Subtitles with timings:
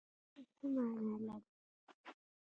[0.03, 1.49] نښان څه مانا لري؟